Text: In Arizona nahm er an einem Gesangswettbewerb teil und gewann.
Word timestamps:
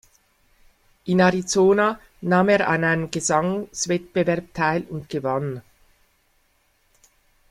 In 1.03 1.19
Arizona 1.19 1.99
nahm 2.21 2.49
er 2.49 2.67
an 2.67 2.83
einem 2.83 3.11
Gesangswettbewerb 3.11 4.51
teil 4.55 4.81
und 4.89 5.07
gewann. 5.09 5.61